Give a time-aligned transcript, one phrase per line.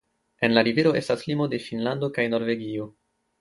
[0.45, 2.89] En la rivero estas limo de Finnlando kaj Norvegio.